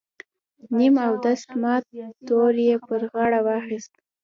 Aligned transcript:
نیم 0.75 0.95
اودس 1.05 1.41
مات 1.61 1.85
تور 2.27 2.53
یې 2.67 2.75
پر 2.85 3.01
غاړه 3.11 3.39
واخیست. 3.47 3.93